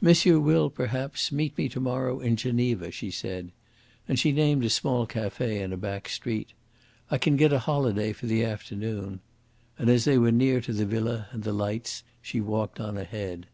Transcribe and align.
"Monsieur 0.00 0.40
will, 0.40 0.70
perhaps, 0.70 1.30
meet 1.30 1.56
me 1.56 1.68
to 1.68 1.78
morrow 1.78 2.18
in 2.18 2.34
Geneva," 2.34 2.90
she 2.90 3.12
said. 3.12 3.52
And 4.08 4.18
she 4.18 4.32
named 4.32 4.64
a 4.64 4.68
small 4.68 5.06
cafe 5.06 5.62
in 5.62 5.72
a 5.72 5.76
back 5.76 6.08
street. 6.08 6.52
"I 7.12 7.18
can 7.18 7.36
get 7.36 7.52
a 7.52 7.60
holiday 7.60 8.12
for 8.12 8.26
the 8.26 8.44
afternoon." 8.44 9.20
And 9.78 9.88
as 9.88 10.04
they 10.04 10.18
were 10.18 10.32
near 10.32 10.60
to 10.62 10.72
the 10.72 10.84
villa 10.84 11.28
and 11.30 11.44
the 11.44 11.52
lights, 11.54 12.02
she 12.20 12.40
walked 12.40 12.80
on 12.80 12.98
ahead. 12.98 13.46